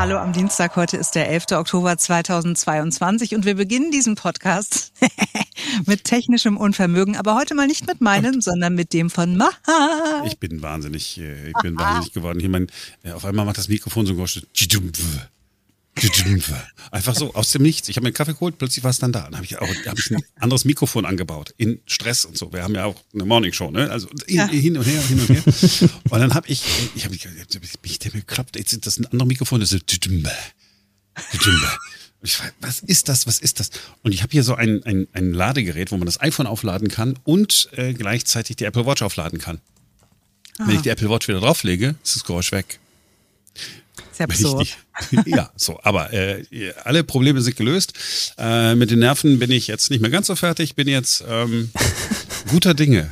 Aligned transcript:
Hallo 0.00 0.16
am 0.16 0.32
Dienstag, 0.32 0.76
heute 0.76 0.96
ist 0.96 1.14
der 1.14 1.28
11. 1.28 1.52
Oktober 1.52 1.94
2022 1.94 3.34
und 3.34 3.44
wir 3.44 3.54
beginnen 3.54 3.90
diesen 3.90 4.14
Podcast 4.14 4.94
mit 5.86 6.04
technischem 6.04 6.56
Unvermögen, 6.56 7.18
aber 7.18 7.34
heute 7.34 7.54
mal 7.54 7.66
nicht 7.66 7.86
mit 7.86 8.00
meinem, 8.00 8.40
sondern 8.40 8.74
mit 8.74 8.94
dem 8.94 9.10
von 9.10 9.36
Maha. 9.36 10.22
Ich 10.24 10.38
bin 10.38 10.62
wahnsinnig, 10.62 11.20
äh, 11.20 11.48
ich 11.50 11.56
bin 11.60 11.78
wahnsinnig 11.78 12.14
geworden. 12.14 12.40
Hier 12.40 12.48
mein, 12.48 12.68
äh, 13.02 13.12
auf 13.12 13.26
einmal 13.26 13.44
macht 13.44 13.58
das 13.58 13.68
Mikrofon 13.68 14.06
so 14.06 14.14
ein 14.14 14.16
Geräusch. 14.16 14.40
Einfach 16.90 17.14
so, 17.14 17.34
aus 17.34 17.50
dem 17.52 17.62
Nichts. 17.62 17.88
Ich 17.88 17.96
habe 17.96 18.04
mir 18.04 18.08
einen 18.08 18.14
Kaffee 18.14 18.32
geholt, 18.32 18.58
plötzlich 18.58 18.84
war 18.84 18.90
es 18.90 18.98
dann 18.98 19.12
da. 19.12 19.24
Dann 19.24 19.36
habe 19.36 19.44
ich, 19.44 19.58
auch, 19.58 19.68
hab 19.86 19.98
ich 19.98 20.10
ein 20.10 20.22
anderes 20.38 20.64
Mikrofon 20.64 21.04
angebaut, 21.04 21.52
in 21.56 21.80
Stress 21.86 22.24
und 22.24 22.38
so. 22.38 22.52
Wir 22.52 22.62
haben 22.62 22.74
ja 22.74 22.84
auch 22.84 22.96
eine 23.12 23.24
Morningshow, 23.24 23.70
ne? 23.70 23.90
Also 23.90 24.08
ja. 24.26 24.48
hin 24.48 24.76
und 24.78 24.84
her, 24.84 25.02
hin 25.02 25.20
und 25.20 25.28
her. 25.28 25.42
Und 26.10 26.20
dann 26.20 26.34
habe 26.34 26.48
ich, 26.48 26.62
ich 26.94 27.04
habe 27.04 27.14
mich, 27.14 27.26
ich 27.82 27.98
der 27.98 28.12
mir 28.12 28.20
geklappt, 28.20 28.56
jetzt 28.56 28.72
ist 28.72 28.86
das 28.86 28.98
ein 28.98 29.06
anderes 29.06 29.28
Mikrofon, 29.28 29.60
das 29.60 29.72
ist 29.72 29.84
ich 32.22 32.36
frage, 32.36 32.52
was 32.60 32.80
ist 32.80 33.08
das? 33.08 33.26
Was 33.26 33.38
ist 33.38 33.60
das? 33.60 33.70
Und 34.02 34.12
ich 34.12 34.22
habe 34.22 34.32
hier 34.32 34.44
so 34.44 34.54
ein, 34.54 34.82
ein, 34.84 35.08
ein 35.12 35.32
Ladegerät, 35.32 35.90
wo 35.90 35.96
man 35.96 36.06
das 36.06 36.20
iPhone 36.20 36.46
aufladen 36.46 36.88
kann 36.88 37.18
und 37.24 37.70
äh, 37.72 37.94
gleichzeitig 37.94 38.56
die 38.56 38.64
Apple 38.64 38.84
Watch 38.84 39.02
aufladen 39.02 39.38
kann. 39.38 39.60
Aha. 40.58 40.68
Wenn 40.68 40.76
ich 40.76 40.82
die 40.82 40.90
Apple 40.90 41.08
Watch 41.08 41.28
wieder 41.28 41.40
drauflege, 41.40 41.96
ist 42.02 42.16
das 42.16 42.24
Geräusch 42.24 42.52
weg. 42.52 42.78
Sehr 44.20 44.50
absurd. 44.50 44.76
ja, 45.26 45.50
so, 45.56 45.78
aber 45.82 46.12
äh, 46.12 46.44
alle 46.84 47.04
Probleme 47.04 47.40
sind 47.40 47.56
gelöst. 47.56 47.94
Äh, 48.38 48.74
mit 48.74 48.90
den 48.90 48.98
Nerven 48.98 49.38
bin 49.38 49.50
ich 49.50 49.66
jetzt 49.66 49.90
nicht 49.90 50.00
mehr 50.00 50.10
ganz 50.10 50.26
so 50.26 50.36
fertig, 50.36 50.74
bin 50.74 50.88
jetzt 50.88 51.24
ähm, 51.26 51.70
guter 52.50 52.74
Dinge. 52.74 53.10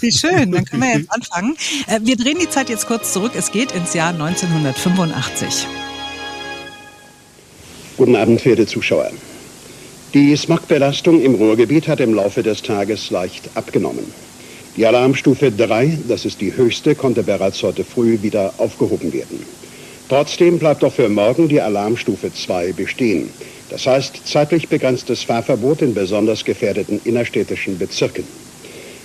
Wie 0.00 0.12
schön, 0.12 0.52
dann 0.52 0.64
können 0.64 0.82
wir 0.82 0.98
jetzt 0.98 1.10
anfangen. 1.10 1.56
Äh, 1.88 2.00
wir 2.02 2.16
drehen 2.16 2.38
die 2.40 2.48
Zeit 2.48 2.68
jetzt 2.68 2.86
kurz 2.86 3.12
zurück. 3.12 3.32
Es 3.34 3.50
geht 3.50 3.72
ins 3.72 3.94
Jahr 3.94 4.10
1985. 4.10 5.66
Guten 7.96 8.14
Abend, 8.14 8.40
verehrte 8.40 8.66
Zuschauer. 8.66 9.10
Die 10.14 10.36
Smogbelastung 10.36 11.20
im 11.20 11.34
Ruhrgebiet 11.34 11.88
hat 11.88 11.98
im 11.98 12.14
Laufe 12.14 12.44
des 12.44 12.62
Tages 12.62 13.10
leicht 13.10 13.50
abgenommen. 13.54 14.04
Die 14.76 14.86
Alarmstufe 14.86 15.50
3, 15.50 15.98
das 16.06 16.24
ist 16.24 16.40
die 16.40 16.54
höchste, 16.54 16.94
konnte 16.94 17.24
bereits 17.24 17.62
heute 17.64 17.82
früh 17.82 18.22
wieder 18.22 18.54
aufgehoben 18.58 19.12
werden. 19.12 19.44
Trotzdem 20.08 20.58
bleibt 20.58 20.84
auch 20.84 20.92
für 20.92 21.08
morgen 21.08 21.48
die 21.48 21.60
Alarmstufe 21.60 22.32
2 22.32 22.72
bestehen. 22.72 23.28
Das 23.70 23.86
heißt 23.86 24.22
zeitlich 24.24 24.68
begrenztes 24.68 25.24
Fahrverbot 25.24 25.82
in 25.82 25.94
besonders 25.94 26.44
gefährdeten 26.44 27.00
innerstädtischen 27.04 27.76
Bezirken. 27.76 28.24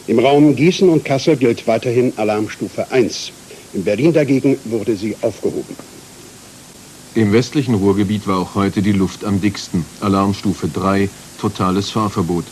Im 0.07 0.19
Raum 0.19 0.55
Gießen 0.55 0.89
und 0.89 1.03
Kassel 1.03 1.37
gilt 1.37 1.65
weiterhin 1.65 2.13
Alarmstufe 2.17 2.91
1. 2.91 3.31
In 3.73 3.83
Berlin 3.83 4.13
dagegen 4.13 4.57
wurde 4.65 4.95
sie 4.95 5.15
aufgehoben. 5.21 5.75
Im 7.15 7.33
westlichen 7.33 7.75
Ruhrgebiet 7.75 8.27
war 8.27 8.39
auch 8.39 8.55
heute 8.55 8.81
die 8.81 8.91
Luft 8.91 9.25
am 9.25 9.41
dicksten. 9.41 9.83
Alarmstufe 10.01 10.67
3, 10.67 11.09
totales 11.39 11.89
Fahrverbot. 11.89 12.45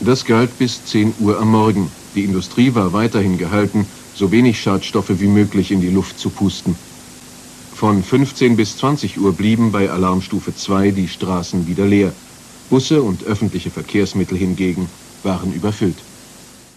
Das 0.00 0.24
galt 0.24 0.58
bis 0.58 0.84
10 0.84 1.14
Uhr 1.20 1.38
am 1.38 1.52
Morgen. 1.52 1.90
Die 2.14 2.24
Industrie 2.24 2.74
war 2.74 2.92
weiterhin 2.92 3.38
gehalten, 3.38 3.86
so 4.14 4.30
wenig 4.32 4.60
Schadstoffe 4.60 5.20
wie 5.20 5.28
möglich 5.28 5.70
in 5.70 5.80
die 5.80 5.90
Luft 5.90 6.18
zu 6.18 6.30
pusten. 6.30 6.76
Von 7.74 8.04
15 8.04 8.56
bis 8.56 8.78
20 8.78 9.18
Uhr 9.18 9.32
blieben 9.32 9.72
bei 9.72 9.90
Alarmstufe 9.90 10.54
2 10.54 10.92
die 10.92 11.08
Straßen 11.08 11.66
wieder 11.66 11.84
leer. 11.84 12.12
Busse 12.70 13.02
und 13.02 13.24
öffentliche 13.24 13.70
Verkehrsmittel 13.70 14.38
hingegen 14.38 14.88
waren 15.24 15.52
überfüllt. 15.52 15.96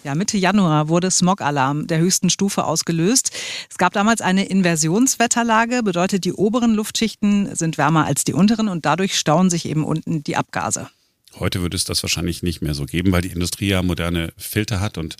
Ja, 0.04 0.16
Mitte 0.16 0.38
Januar 0.38 0.90
wurde 0.90 1.12
Smog-Alarm 1.12 1.86
der 1.86 2.00
höchsten 2.00 2.30
Stufe 2.30 2.66
ausgelöst. 2.66 3.32
Es 3.70 3.78
gab 3.78 3.94
damals 3.94 4.22
eine 4.22 4.46
Inversionswetterlage, 4.46 5.84
bedeutet, 5.84 6.26
die 6.26 6.34
oberen 6.34 6.74
Luftschichten 6.74 7.56
sind 7.56 7.78
wärmer 7.78 8.06
als 8.06 8.24
die 8.24 8.34
unteren 8.34 8.68
und 8.68 8.86
dadurch 8.86 9.18
stauen 9.18 9.50
sich 9.50 9.68
eben 9.68 9.84
unten 9.84 10.24
die 10.24 10.36
Abgase. 10.36 10.90
Heute 11.40 11.62
würde 11.62 11.78
es 11.78 11.84
das 11.84 12.04
wahrscheinlich 12.04 12.44
nicht 12.44 12.62
mehr 12.62 12.74
so 12.74 12.86
geben, 12.86 13.12
weil 13.12 13.22
die 13.22 13.30
Industrie 13.30 13.68
ja 13.68 13.84
moderne 13.84 14.34
Filter 14.38 14.80
hat 14.80 14.98
und 14.98 15.18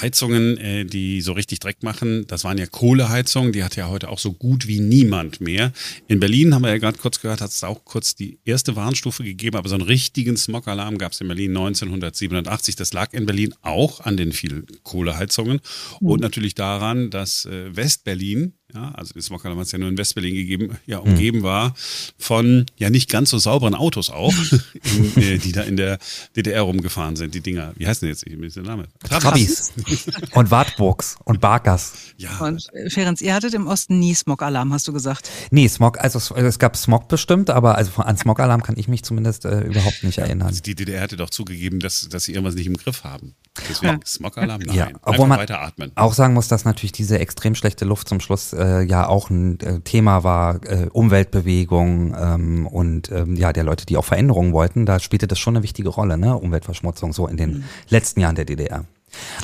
Heizungen, 0.00 0.58
äh, 0.58 0.84
die 0.84 1.20
so 1.20 1.32
richtig 1.32 1.60
Dreck 1.60 1.82
machen. 1.82 2.26
Das 2.26 2.44
waren 2.44 2.58
ja 2.58 2.66
Kohleheizungen, 2.66 3.52
die 3.52 3.64
hat 3.64 3.76
ja 3.76 3.88
heute 3.88 4.08
auch 4.08 4.18
so 4.18 4.32
gut 4.32 4.66
wie 4.66 4.80
niemand 4.80 5.40
mehr. 5.40 5.72
In 6.06 6.20
Berlin 6.20 6.54
haben 6.54 6.62
wir 6.62 6.70
ja 6.70 6.78
gerade 6.78 6.98
kurz 6.98 7.20
gehört, 7.20 7.40
hat 7.40 7.50
es 7.50 7.64
auch 7.64 7.84
kurz 7.84 8.14
die 8.14 8.38
erste 8.44 8.76
Warnstufe 8.76 9.24
gegeben, 9.24 9.56
aber 9.56 9.68
so 9.68 9.74
einen 9.74 9.84
richtigen 9.84 10.36
Smog-Alarm 10.36 10.98
gab 10.98 11.12
es 11.12 11.20
in 11.20 11.28
Berlin 11.28 11.50
1987. 11.52 12.76
Das 12.76 12.92
lag 12.92 13.12
in 13.12 13.26
Berlin 13.26 13.54
auch 13.62 14.00
an 14.00 14.16
den 14.16 14.32
vielen 14.32 14.66
Kohleheizungen 14.82 15.60
mhm. 16.00 16.08
und 16.08 16.20
natürlich 16.20 16.54
daran, 16.54 17.10
dass 17.10 17.46
äh, 17.46 17.74
Westberlin 17.74 18.54
ja, 18.74 18.90
also 18.94 19.14
das 19.14 19.26
Smog 19.26 19.44
hat 19.44 19.56
es 19.56 19.72
ja 19.72 19.78
nur 19.78 19.88
in 19.88 19.96
Westberlin 19.96 20.34
gegeben, 20.34 20.76
ja, 20.84 20.98
umgeben 20.98 21.38
mhm. 21.38 21.42
war 21.44 21.74
von 22.18 22.66
ja 22.76 22.90
nicht 22.90 23.08
ganz 23.08 23.30
so 23.30 23.38
sauberen 23.38 23.74
Autos 23.74 24.10
auch, 24.10 24.34
in, 24.96 25.22
äh, 25.22 25.38
die 25.38 25.52
da 25.52 25.62
in 25.62 25.76
der 25.76 25.98
DDR 26.34 26.62
rumgefahren 26.62 27.14
sind, 27.14 27.34
die 27.34 27.40
Dinger. 27.40 27.72
Wie 27.76 27.86
heißen 27.86 28.04
die 28.04 28.10
jetzt? 28.10 28.26
Ich 28.26 28.54
der 28.54 28.62
Name. 28.64 28.88
Trabis. 29.08 29.72
und 30.32 30.50
Wartburgs 30.50 31.16
und 31.24 31.40
Barkers. 31.40 31.92
Ja. 32.16 32.38
Und 32.40 32.66
äh, 32.74 32.90
Ferenc, 32.90 33.20
ihr 33.20 33.34
hattet 33.34 33.54
im 33.54 33.68
Osten 33.68 34.00
nie 34.00 34.14
Smog-Alarm, 34.14 34.72
hast 34.72 34.88
du 34.88 34.92
gesagt? 34.92 35.30
Nee, 35.52 35.68
Smog, 35.68 36.00
also 36.00 36.18
es, 36.18 36.30
es, 36.32 36.58
gab 36.58 36.76
Smog 36.76 37.06
bestimmt, 37.06 37.50
aber 37.50 37.76
also 37.76 38.02
an 38.02 38.16
Smog-Alarm 38.16 38.64
kann 38.64 38.76
ich 38.76 38.88
mich 38.88 39.04
zumindest 39.04 39.44
äh, 39.44 39.60
überhaupt 39.60 40.02
nicht 40.02 40.18
erinnern. 40.18 40.48
Also 40.48 40.62
die 40.62 40.74
DDR 40.74 41.02
hatte 41.02 41.16
doch 41.16 41.30
zugegeben, 41.30 41.78
dass, 41.78 42.08
dass 42.08 42.24
sie 42.24 42.32
irgendwas 42.32 42.56
nicht 42.56 42.66
im 42.66 42.76
Griff 42.76 43.04
haben. 43.04 43.34
Deswegen 43.68 43.94
ja. 43.94 44.00
Smog-Alarm, 44.04 44.62
nein. 44.62 44.76
Ja, 44.76 44.88
obwohl 45.02 45.28
man 45.28 45.46
auch 45.94 46.12
sagen 46.12 46.34
muss, 46.34 46.48
dass 46.48 46.64
natürlich 46.64 46.90
diese 46.90 47.20
extrem 47.20 47.54
schlechte 47.54 47.84
Luft 47.84 48.08
zum 48.08 48.18
Schluss 48.18 48.52
äh, 48.52 48.63
ja 48.84 49.06
auch 49.06 49.30
ein 49.30 49.60
äh, 49.60 49.80
Thema 49.80 50.24
war, 50.24 50.60
äh, 50.64 50.88
Umweltbewegung 50.92 52.14
ähm, 52.18 52.66
und 52.66 53.10
ähm, 53.10 53.36
ja, 53.36 53.52
der 53.52 53.64
Leute, 53.64 53.86
die 53.86 53.96
auch 53.96 54.04
Veränderungen 54.04 54.52
wollten, 54.52 54.86
da 54.86 54.98
spielte 55.00 55.26
das 55.26 55.38
schon 55.38 55.56
eine 55.56 55.62
wichtige 55.62 55.88
Rolle, 55.88 56.18
ne? 56.18 56.36
Umweltverschmutzung 56.36 57.12
so 57.12 57.26
in 57.26 57.36
den 57.36 57.50
mhm. 57.50 57.64
letzten 57.88 58.20
Jahren 58.20 58.34
der 58.34 58.44
DDR. 58.44 58.84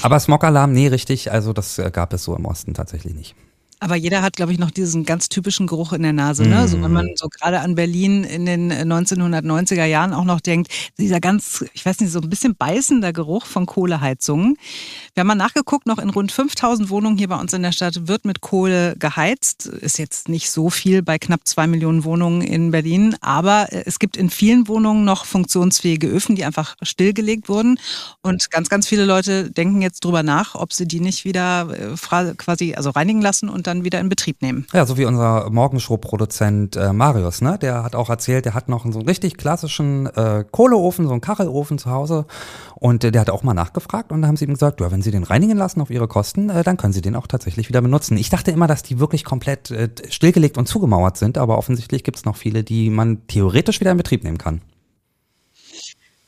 Aber 0.02 0.18
Smog-Alarm, 0.18 0.72
nee, 0.72 0.88
richtig, 0.88 1.32
also 1.32 1.52
das 1.52 1.78
äh, 1.78 1.90
gab 1.92 2.12
es 2.12 2.24
so 2.24 2.36
im 2.36 2.44
Osten 2.44 2.74
tatsächlich 2.74 3.14
nicht. 3.14 3.34
Aber 3.80 3.96
jeder 3.96 4.20
hat, 4.20 4.36
glaube 4.36 4.52
ich, 4.52 4.58
noch 4.58 4.70
diesen 4.70 5.04
ganz 5.04 5.30
typischen 5.30 5.66
Geruch 5.66 5.94
in 5.94 6.02
der 6.02 6.12
Nase. 6.12 6.42
Ne? 6.42 6.64
Mm. 6.64 6.68
So, 6.68 6.82
wenn 6.82 6.92
man 6.92 7.08
so 7.16 7.28
gerade 7.28 7.60
an 7.60 7.74
Berlin 7.74 8.24
in 8.24 8.44
den 8.44 8.70
1990er 8.70 9.86
Jahren 9.86 10.12
auch 10.12 10.24
noch 10.24 10.40
denkt, 10.40 10.70
dieser 10.98 11.18
ganz, 11.18 11.64
ich 11.72 11.86
weiß 11.86 12.00
nicht, 12.00 12.12
so 12.12 12.20
ein 12.20 12.28
bisschen 12.28 12.54
beißender 12.54 13.14
Geruch 13.14 13.46
von 13.46 13.64
Kohleheizungen. 13.64 14.58
Wir 15.14 15.22
haben 15.22 15.28
mal 15.28 15.34
nachgeguckt, 15.34 15.86
noch 15.86 15.98
in 15.98 16.10
rund 16.10 16.30
5000 16.30 16.90
Wohnungen 16.90 17.16
hier 17.16 17.28
bei 17.28 17.40
uns 17.40 17.54
in 17.54 17.62
der 17.62 17.72
Stadt 17.72 18.06
wird 18.06 18.26
mit 18.26 18.42
Kohle 18.42 18.96
geheizt. 18.98 19.64
Ist 19.64 19.98
jetzt 19.98 20.28
nicht 20.28 20.50
so 20.50 20.68
viel 20.68 21.02
bei 21.02 21.18
knapp 21.18 21.46
zwei 21.46 21.66
Millionen 21.66 22.04
Wohnungen 22.04 22.42
in 22.42 22.70
Berlin, 22.70 23.16
aber 23.22 23.72
äh, 23.72 23.84
es 23.86 23.98
gibt 23.98 24.18
in 24.18 24.28
vielen 24.28 24.68
Wohnungen 24.68 25.04
noch 25.04 25.24
funktionsfähige 25.24 26.06
Öfen, 26.06 26.36
die 26.36 26.44
einfach 26.44 26.76
stillgelegt 26.82 27.48
wurden. 27.48 27.78
Und 28.20 28.50
ganz, 28.50 28.68
ganz 28.68 28.86
viele 28.86 29.06
Leute 29.06 29.50
denken 29.50 29.80
jetzt 29.80 30.04
drüber 30.04 30.22
nach, 30.22 30.54
ob 30.54 30.74
sie 30.74 30.86
die 30.86 31.00
nicht 31.00 31.24
wieder 31.24 31.68
äh, 31.70 32.34
quasi 32.36 32.74
also 32.74 32.90
reinigen 32.90 33.22
lassen 33.22 33.48
und 33.48 33.69
dann 33.70 33.84
wieder 33.84 34.00
in 34.00 34.08
Betrieb 34.08 34.42
nehmen. 34.42 34.66
Ja, 34.72 34.84
so 34.84 34.98
wie 34.98 35.04
unser 35.04 35.48
Morgenshow-Produzent 35.50 36.76
äh, 36.76 36.92
Marius, 36.92 37.40
ne? 37.40 37.58
Der 37.60 37.82
hat 37.82 37.94
auch 37.94 38.10
erzählt, 38.10 38.44
der 38.44 38.54
hat 38.54 38.68
noch 38.68 38.84
so 38.84 38.98
einen 38.98 39.08
richtig 39.08 39.36
klassischen 39.36 40.06
äh, 40.06 40.44
Kohleofen, 40.50 41.06
so 41.06 41.12
einen 41.12 41.20
Kachelofen 41.20 41.78
zu 41.78 41.90
Hause. 41.90 42.26
Und 42.74 43.04
äh, 43.04 43.12
der 43.12 43.20
hat 43.22 43.30
auch 43.30 43.42
mal 43.42 43.54
nachgefragt 43.54 44.12
und 44.12 44.22
da 44.22 44.28
haben 44.28 44.36
sie 44.36 44.44
ihm 44.44 44.54
gesagt, 44.54 44.80
ja, 44.80 44.90
wenn 44.90 45.02
sie 45.02 45.10
den 45.10 45.22
reinigen 45.22 45.56
lassen 45.56 45.80
auf 45.80 45.90
ihre 45.90 46.08
Kosten, 46.08 46.50
äh, 46.50 46.64
dann 46.64 46.76
können 46.76 46.92
sie 46.92 47.02
den 47.02 47.14
auch 47.14 47.26
tatsächlich 47.26 47.68
wieder 47.68 47.80
benutzen. 47.80 48.16
Ich 48.16 48.30
dachte 48.30 48.50
immer, 48.50 48.66
dass 48.66 48.82
die 48.82 48.98
wirklich 48.98 49.24
komplett 49.24 49.70
äh, 49.70 49.88
stillgelegt 50.08 50.58
und 50.58 50.66
zugemauert 50.66 51.16
sind, 51.16 51.38
aber 51.38 51.58
offensichtlich 51.58 52.04
gibt 52.04 52.18
es 52.18 52.24
noch 52.24 52.36
viele, 52.36 52.64
die 52.64 52.90
man 52.90 53.26
theoretisch 53.28 53.80
wieder 53.80 53.92
in 53.92 53.96
Betrieb 53.96 54.24
nehmen 54.24 54.38
kann. 54.38 54.60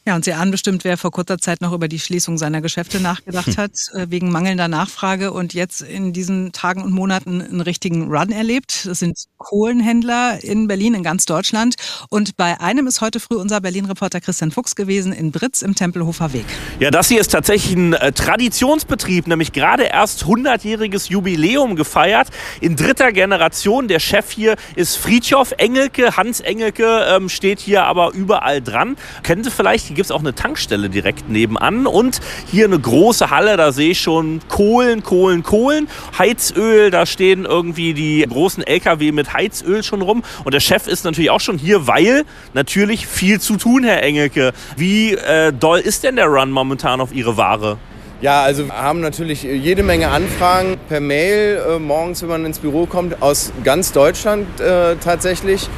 Ja, 0.04 0.16
und 0.16 0.24
Sie 0.24 0.32
ahnen 0.32 0.50
bestimmt, 0.50 0.82
wer 0.82 0.96
vor 0.96 1.12
kurzer 1.12 1.38
Zeit 1.38 1.60
noch 1.60 1.72
über 1.72 1.86
die 1.86 2.00
Schließung 2.00 2.36
seiner 2.36 2.60
Geschäfte 2.60 2.98
nachgedacht 2.98 3.56
hat, 3.56 3.70
äh, 3.94 4.06
wegen 4.08 4.32
mangelnder 4.32 4.66
Nachfrage 4.66 5.32
und 5.32 5.54
jetzt 5.54 5.80
in 5.80 6.12
diesen 6.12 6.50
Tagen 6.50 6.82
und 6.82 6.92
Monaten 6.92 7.40
einen 7.40 7.60
richtigen 7.60 8.10
Run 8.10 8.32
erlebt. 8.32 8.84
Das 8.84 8.98
sind 8.98 9.16
Kohlenhändler 9.38 10.42
in 10.42 10.66
Berlin, 10.66 10.94
in 10.94 11.04
ganz 11.04 11.24
Deutschland. 11.24 11.76
Und 12.08 12.36
bei 12.36 12.60
einem 12.60 12.88
ist 12.88 13.00
heute 13.00 13.20
früh 13.20 13.36
unser 13.36 13.60
Berlin-Reporter 13.60 14.20
Christian 14.20 14.50
Fuchs 14.50 14.74
gewesen, 14.74 15.12
in 15.12 15.30
Britz 15.30 15.62
im 15.62 15.76
Tempelhofer 15.76 16.32
Weg. 16.32 16.46
Ja, 16.80 16.90
das 16.90 17.06
hier 17.06 17.20
ist 17.20 17.30
tatsächlich 17.30 17.76
ein 17.76 17.92
äh, 17.92 18.10
Traditionsbetrieb, 18.10 19.28
nämlich 19.28 19.52
gerade 19.52 19.84
erst 19.84 20.24
100-jähriges 20.24 21.10
Jubiläum 21.10 21.76
gefeiert. 21.76 22.26
In 22.60 22.74
dritter 22.74 23.12
Generation. 23.12 23.86
Der 23.86 24.00
Chef 24.00 24.32
hier 24.32 24.56
ist 24.74 24.96
Friedhof 24.96 25.52
Engelke. 25.58 26.16
Hans 26.16 26.40
Engelke 26.40 27.06
ähm, 27.08 27.28
steht 27.28 27.60
hier 27.60 27.84
aber 27.84 28.12
überall 28.14 28.60
dran. 28.60 28.96
Kennen 29.22 29.44
Sie 29.44 29.50
vielleicht 29.52 29.91
hier 29.92 29.96
gibt 29.96 30.06
es 30.06 30.10
auch 30.10 30.20
eine 30.20 30.34
Tankstelle 30.34 30.88
direkt 30.88 31.28
nebenan 31.28 31.86
und 31.86 32.20
hier 32.50 32.64
eine 32.64 32.78
große 32.78 33.28
Halle, 33.28 33.58
da 33.58 33.72
sehe 33.72 33.90
ich 33.90 34.00
schon 34.00 34.40
Kohlen, 34.48 35.02
Kohlen, 35.02 35.42
Kohlen, 35.42 35.86
Heizöl, 36.18 36.90
da 36.90 37.04
stehen 37.04 37.44
irgendwie 37.44 37.92
die 37.92 38.24
großen 38.26 38.66
LKW 38.66 39.12
mit 39.12 39.34
Heizöl 39.34 39.82
schon 39.82 40.00
rum 40.00 40.22
und 40.44 40.54
der 40.54 40.60
Chef 40.60 40.86
ist 40.86 41.04
natürlich 41.04 41.28
auch 41.30 41.40
schon 41.40 41.58
hier, 41.58 41.86
weil 41.86 42.24
natürlich 42.54 43.06
viel 43.06 43.38
zu 43.38 43.58
tun, 43.58 43.84
Herr 43.84 44.02
Engelke. 44.02 44.54
Wie 44.78 45.12
äh, 45.12 45.52
doll 45.52 45.80
ist 45.80 46.04
denn 46.04 46.16
der 46.16 46.26
Run 46.26 46.50
momentan 46.50 47.02
auf 47.02 47.12
Ihre 47.12 47.36
Ware? 47.36 47.76
Ja, 48.22 48.42
also 48.42 48.68
wir 48.68 48.74
haben 48.74 49.00
natürlich 49.00 49.42
jede 49.42 49.82
Menge 49.82 50.08
Anfragen 50.08 50.78
per 50.88 51.00
Mail 51.00 51.60
äh, 51.68 51.78
morgens, 51.78 52.22
wenn 52.22 52.30
man 52.30 52.46
ins 52.46 52.60
Büro 52.60 52.86
kommt, 52.86 53.20
aus 53.20 53.52
ganz 53.62 53.92
Deutschland 53.92 54.58
äh, 54.58 54.96
tatsächlich. 54.96 55.68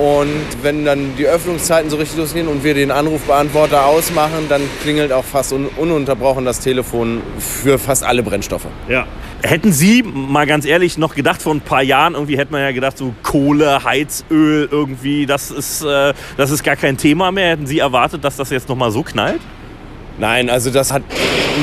Und 0.00 0.46
wenn 0.62 0.86
dann 0.86 1.14
die 1.18 1.26
Öffnungszeiten 1.26 1.90
so 1.90 1.98
richtig 1.98 2.16
losgehen 2.16 2.48
und 2.48 2.64
wir 2.64 2.72
den 2.72 2.90
Anrufbeantworter 2.90 3.84
ausmachen, 3.84 4.46
dann 4.48 4.62
klingelt 4.82 5.12
auch 5.12 5.24
fast 5.24 5.52
un 5.52 5.66
ununterbrochen 5.76 6.46
das 6.46 6.60
Telefon 6.60 7.20
für 7.38 7.78
fast 7.78 8.02
alle 8.02 8.22
Brennstoffe. 8.22 8.64
Ja. 8.88 9.06
Hätten 9.42 9.72
Sie, 9.72 10.02
mal 10.02 10.46
ganz 10.46 10.64
ehrlich, 10.64 10.96
noch 10.96 11.14
gedacht, 11.14 11.42
vor 11.42 11.52
ein 11.52 11.60
paar 11.60 11.82
Jahren, 11.82 12.14
irgendwie 12.14 12.38
hätte 12.38 12.50
man 12.50 12.62
ja 12.62 12.72
gedacht, 12.72 12.96
so 12.96 13.14
Kohle, 13.22 13.84
Heizöl, 13.84 14.68
irgendwie, 14.70 15.26
das 15.26 15.50
ist, 15.50 15.82
äh, 15.82 16.14
das 16.38 16.50
ist 16.50 16.64
gar 16.64 16.76
kein 16.76 16.96
Thema 16.96 17.30
mehr. 17.30 17.50
Hätten 17.50 17.66
Sie 17.66 17.80
erwartet, 17.80 18.24
dass 18.24 18.36
das 18.36 18.48
jetzt 18.48 18.70
nochmal 18.70 18.92
so 18.92 19.02
knallt? 19.02 19.42
Nein, 20.16 20.48
also 20.48 20.70
das 20.70 20.92
hat 20.92 21.02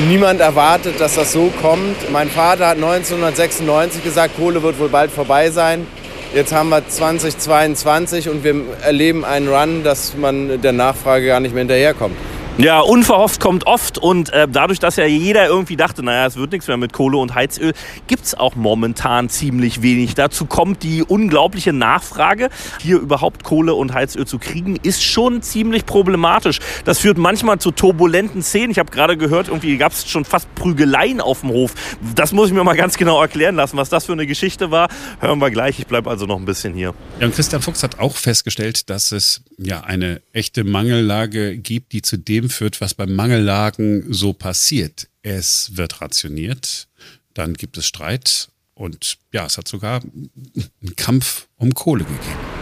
niemand 0.08 0.40
erwartet, 0.40 1.00
dass 1.00 1.16
das 1.16 1.32
so 1.32 1.52
kommt. 1.60 2.10
Mein 2.12 2.30
Vater 2.30 2.68
hat 2.68 2.76
1996 2.76 4.04
gesagt, 4.04 4.36
Kohle 4.36 4.62
wird 4.62 4.78
wohl 4.78 4.88
bald 4.88 5.10
vorbei 5.10 5.50
sein. 5.50 5.88
Jetzt 6.34 6.52
haben 6.52 6.68
wir 6.68 6.86
2022 6.86 8.28
und 8.28 8.44
wir 8.44 8.54
erleben 8.82 9.24
einen 9.24 9.48
Run, 9.48 9.82
dass 9.82 10.14
man 10.14 10.60
der 10.60 10.72
Nachfrage 10.72 11.26
gar 11.26 11.40
nicht 11.40 11.54
mehr 11.54 11.62
hinterherkommt. 11.62 12.16
Ja, 12.60 12.80
unverhofft 12.80 13.38
kommt 13.38 13.68
oft 13.68 13.98
und 13.98 14.32
äh, 14.32 14.48
dadurch, 14.50 14.80
dass 14.80 14.96
ja 14.96 15.06
jeder 15.06 15.46
irgendwie 15.46 15.76
dachte, 15.76 16.02
naja, 16.02 16.26
es 16.26 16.34
wird 16.34 16.50
nichts 16.50 16.66
mehr 16.66 16.76
mit 16.76 16.92
Kohle 16.92 17.16
und 17.18 17.36
Heizöl, 17.36 17.72
gibt's 18.08 18.34
auch 18.34 18.56
momentan 18.56 19.28
ziemlich 19.28 19.80
wenig. 19.80 20.16
Dazu 20.16 20.44
kommt 20.44 20.82
die 20.82 21.04
unglaubliche 21.04 21.72
Nachfrage. 21.72 22.48
Hier 22.80 22.98
überhaupt 22.98 23.44
Kohle 23.44 23.74
und 23.74 23.94
Heizöl 23.94 24.26
zu 24.26 24.40
kriegen, 24.40 24.74
ist 24.82 25.04
schon 25.04 25.40
ziemlich 25.40 25.86
problematisch. 25.86 26.58
Das 26.84 26.98
führt 26.98 27.16
manchmal 27.16 27.60
zu 27.60 27.70
turbulenten 27.70 28.42
Szenen. 28.42 28.72
Ich 28.72 28.80
habe 28.80 28.90
gerade 28.90 29.16
gehört, 29.16 29.46
irgendwie 29.46 29.76
gab's 29.76 30.10
schon 30.10 30.24
fast 30.24 30.52
Prügeleien 30.56 31.20
auf 31.20 31.42
dem 31.42 31.50
Hof. 31.50 31.74
Das 32.16 32.32
muss 32.32 32.48
ich 32.48 32.54
mir 32.54 32.64
mal 32.64 32.76
ganz 32.76 32.96
genau 32.96 33.22
erklären 33.22 33.54
lassen, 33.54 33.76
was 33.76 33.88
das 33.88 34.06
für 34.06 34.14
eine 34.14 34.26
Geschichte 34.26 34.72
war. 34.72 34.88
Hören 35.20 35.38
wir 35.38 35.52
gleich. 35.52 35.78
Ich 35.78 35.86
bleibe 35.86 36.10
also 36.10 36.26
noch 36.26 36.40
ein 36.40 36.44
bisschen 36.44 36.74
hier. 36.74 36.92
Ja, 37.20 37.26
und 37.26 37.36
Christian 37.36 37.62
Fuchs 37.62 37.84
hat 37.84 38.00
auch 38.00 38.16
festgestellt, 38.16 38.90
dass 38.90 39.12
es 39.12 39.42
ja 39.58 39.82
eine 39.82 40.22
echte 40.32 40.64
Mangellage 40.64 41.56
gibt, 41.56 41.92
die 41.92 42.02
zu 42.02 42.16
dem 42.16 42.47
führt, 42.50 42.80
was 42.80 42.94
bei 42.94 43.06
Mangellagen 43.06 44.12
so 44.12 44.32
passiert. 44.32 45.08
Es 45.22 45.76
wird 45.76 46.00
rationiert, 46.00 46.88
dann 47.34 47.54
gibt 47.54 47.76
es 47.78 47.86
Streit 47.86 48.48
und 48.74 49.18
ja, 49.32 49.46
es 49.46 49.58
hat 49.58 49.68
sogar 49.68 50.02
einen 50.02 50.96
Kampf 50.96 51.48
um 51.56 51.74
Kohle 51.74 52.04
gegeben. 52.04 52.57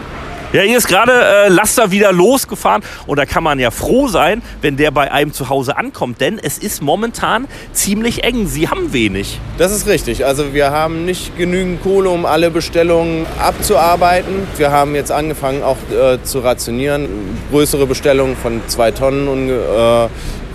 Ja, 0.57 0.63
hier 0.63 0.79
ist 0.79 0.87
gerade 0.87 1.11
äh, 1.11 1.49
Laster 1.49 1.91
wieder 1.91 2.11
losgefahren 2.11 2.81
und 3.05 3.19
da 3.19 3.27
kann 3.27 3.43
man 3.43 3.59
ja 3.59 3.69
froh 3.69 4.07
sein, 4.07 4.41
wenn 4.63 4.75
der 4.75 4.89
bei 4.89 5.11
einem 5.11 5.31
zu 5.31 5.49
Hause 5.49 5.77
ankommt, 5.77 6.19
denn 6.19 6.39
es 6.41 6.57
ist 6.57 6.81
momentan 6.81 7.45
ziemlich 7.73 8.23
eng. 8.23 8.47
Sie 8.47 8.67
haben 8.67 8.91
wenig. 8.91 9.39
Das 9.59 9.71
ist 9.71 9.85
richtig. 9.85 10.25
Also 10.25 10.55
wir 10.55 10.71
haben 10.71 11.05
nicht 11.05 11.37
genügend 11.37 11.83
Kohle, 11.83 12.09
um 12.09 12.25
alle 12.25 12.49
Bestellungen 12.49 13.27
abzuarbeiten. 13.37 14.47
Wir 14.57 14.71
haben 14.71 14.95
jetzt 14.95 15.11
angefangen 15.11 15.61
auch 15.61 15.77
äh, 15.91 16.23
zu 16.23 16.39
rationieren. 16.39 17.07
Größere 17.51 17.85
Bestellungen 17.85 18.35
von 18.35 18.59
zwei 18.65 18.89
Tonnen 18.89 19.27
und, 19.27 19.51
äh, 19.51 20.07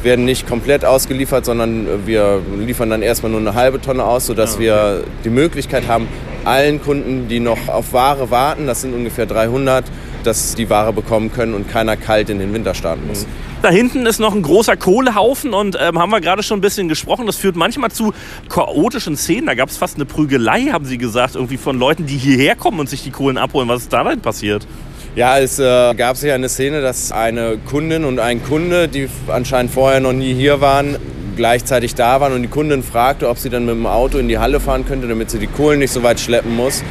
werden 0.02 0.25
nicht 0.25 0.49
komplett 0.49 0.84
ausgeliefert, 0.84 1.44
sondern 1.44 2.04
wir 2.06 2.43
liefern 2.58 2.90
dann 2.90 3.02
erstmal 3.02 3.31
nur 3.31 3.38
eine 3.38 3.54
halbe 3.54 3.81
Tonne 3.81 4.02
aus, 4.02 4.26
sodass 4.26 4.54
okay. 4.54 4.64
wir 4.64 5.04
die 5.22 5.31
Möglichkeit 5.31 5.87
haben, 5.87 6.08
allen 6.44 6.83
Kunden, 6.83 7.29
die 7.29 7.41
noch 7.41 7.69
auf 7.69 7.93
Ware 7.93 8.31
warten, 8.31 8.67
das 8.67 8.83
sind 8.83 8.94
ungefähr 8.94 9.27
300, 9.27 9.85
dass 10.25 10.55
die 10.55 10.71
Ware 10.71 10.93
bekommen 10.93 11.33
können 11.33 11.55
und 11.55 11.69
keiner 11.69 11.97
kalt 11.97 12.31
in 12.31 12.39
den 12.39 12.53
Winter 12.53 12.75
starten 12.75 13.06
muss. 13.06 13.27
Da 13.62 13.71
hinten 13.71 14.06
ist 14.06 14.19
noch 14.19 14.35
ein 14.35 14.43
großer 14.43 14.77
Kohlehaufen 14.77 15.55
und 15.55 15.79
ähm, 15.81 15.99
haben 15.99 16.11
wir 16.11 16.21
gerade 16.21 16.43
schon 16.43 16.59
ein 16.59 16.62
bisschen 16.62 16.89
gesprochen. 16.89 17.27
Das 17.27 17.37
führt 17.37 17.55
manchmal 17.55 17.93
zu 17.93 18.12
chaotischen 18.49 19.17
Szenen. 19.17 19.47
Da 19.47 19.55
gab 19.55 19.69
es 19.69 19.77
fast 19.77 19.97
eine 19.97 20.05
Prügelei, 20.05 20.71
haben 20.73 20.85
Sie 20.85 20.99
gesagt, 20.99 21.37
irgendwie 21.37 21.59
von 21.59 21.79
Leuten, 21.79 22.06
die 22.06 22.17
hierher 22.17 22.56
kommen 22.56 22.81
und 22.81 22.88
sich 22.88 23.05
die 23.05 23.12
Kohlen 23.12 23.38
abholen. 23.38 23.69
Was 23.69 23.83
ist 23.83 23.93
da 23.93 24.03
denn 24.03 24.21
passiert? 24.21 24.67
Ja, 25.15 25.38
es 25.38 25.59
äh, 25.59 25.95
gab 25.95 26.17
sich 26.17 26.33
eine 26.33 26.49
Szene, 26.49 26.81
dass 26.81 27.12
eine 27.12 27.59
Kundin 27.59 28.05
und 28.05 28.19
ein 28.19 28.43
Kunde, 28.43 28.88
die 28.88 29.09
anscheinend 29.29 29.71
vorher 29.71 30.00
noch 30.00 30.15
nie 30.15 30.35
hier 30.35 30.61
waren, 30.61 30.97
gleichzeitig 31.37 31.94
da 31.94 32.20
waren 32.20 32.32
und 32.32 32.43
die 32.43 32.49
Kundin 32.49 32.82
fragte, 32.82 33.29
ob 33.29 33.38
sie 33.38 33.50
dann 33.50 33.64
mit 33.64 33.75
dem 33.75 33.87
Auto 33.87 34.19
in 34.19 34.29
die 34.29 34.38
Halle 34.38 34.61
fahren 34.61 34.87
könnte, 34.87 35.08
damit 35.08 35.31
sie 35.31 35.38
die 35.38 35.46
Kohlen 35.46 35.79
nicht 35.79 35.93
so 35.93 36.02
weit 36.02 36.20
schleppen 36.20 36.55
muss. 36.55 36.82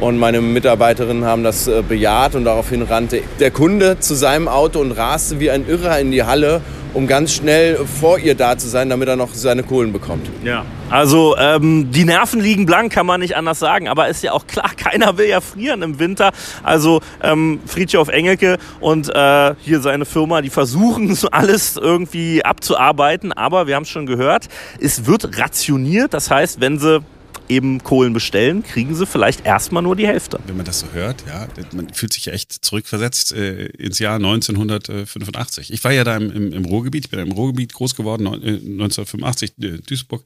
Und 0.00 0.18
meine 0.18 0.40
Mitarbeiterinnen 0.40 1.24
haben 1.24 1.44
das 1.44 1.68
äh, 1.68 1.82
bejaht 1.86 2.34
und 2.34 2.44
daraufhin 2.44 2.82
rannte 2.82 3.22
der 3.38 3.50
Kunde 3.50 3.98
zu 4.00 4.14
seinem 4.14 4.48
Auto 4.48 4.80
und 4.80 4.92
raste 4.92 5.40
wie 5.40 5.50
ein 5.50 5.68
Irrer 5.68 5.98
in 5.98 6.10
die 6.10 6.24
Halle, 6.24 6.62
um 6.94 7.06
ganz 7.06 7.32
schnell 7.32 7.78
vor 8.00 8.18
ihr 8.18 8.34
da 8.34 8.56
zu 8.58 8.68
sein, 8.68 8.88
damit 8.88 9.08
er 9.08 9.16
noch 9.16 9.34
seine 9.34 9.62
Kohlen 9.62 9.92
bekommt. 9.92 10.28
Ja. 10.44 10.64
Also 10.90 11.36
ähm, 11.38 11.90
die 11.92 12.04
Nerven 12.04 12.40
liegen 12.40 12.66
blank, 12.66 12.92
kann 12.92 13.06
man 13.06 13.20
nicht 13.20 13.36
anders 13.36 13.58
sagen. 13.60 13.88
Aber 13.88 14.08
ist 14.08 14.22
ja 14.22 14.32
auch 14.32 14.46
klar, 14.46 14.70
keiner 14.76 15.16
will 15.18 15.28
ja 15.28 15.40
frieren 15.40 15.82
im 15.82 15.98
Winter. 15.98 16.32
Also 16.62 17.00
ähm, 17.22 17.60
Friedhof 17.66 18.08
Engelke 18.08 18.58
und 18.80 19.08
äh, 19.08 19.54
hier 19.60 19.80
seine 19.80 20.04
Firma, 20.04 20.42
die 20.42 20.50
versuchen 20.50 21.14
so 21.14 21.28
alles 21.32 21.76
irgendwie 21.76 22.44
abzuarbeiten. 22.44 23.32
Aber 23.32 23.66
wir 23.66 23.76
haben 23.76 23.84
es 23.84 23.88
schon 23.88 24.06
gehört, 24.06 24.48
es 24.80 25.06
wird 25.06 25.38
rationiert. 25.38 26.12
Das 26.12 26.30
heißt, 26.30 26.60
wenn 26.60 26.78
sie 26.78 27.00
eben 27.50 27.82
Kohlen 27.82 28.12
bestellen, 28.12 28.62
kriegen 28.62 28.94
sie 28.94 29.06
vielleicht 29.06 29.44
erstmal 29.44 29.82
nur 29.82 29.96
die 29.96 30.06
Hälfte. 30.06 30.38
Wenn 30.46 30.56
man 30.56 30.64
das 30.66 30.80
so 30.80 30.86
hört, 30.92 31.24
ja, 31.26 31.48
man 31.72 31.92
fühlt 31.92 32.12
sich 32.12 32.28
echt 32.28 32.52
zurückversetzt 32.64 33.32
äh, 33.32 33.66
ins 33.66 33.98
Jahr 33.98 34.16
1985. 34.16 35.72
Ich 35.72 35.82
war 35.84 35.92
ja 35.92 36.04
da 36.04 36.16
im, 36.16 36.30
im, 36.30 36.52
im 36.52 36.64
Ruhrgebiet, 36.64 37.04
ich 37.06 37.10
bin 37.10 37.20
im 37.20 37.32
Ruhrgebiet 37.32 37.72
groß 37.72 37.94
geworden, 37.96 38.24
neun- 38.24 38.42
äh, 38.42 38.52
1985, 38.54 39.52
äh, 39.60 39.78
Duisburg. 39.86 40.24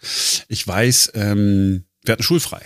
Ich 0.48 0.66
weiß, 0.66 1.12
ähm, 1.14 1.84
wir 2.04 2.12
hatten 2.12 2.22
schulfrei. 2.22 2.60